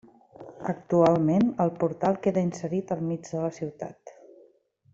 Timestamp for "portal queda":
1.83-2.45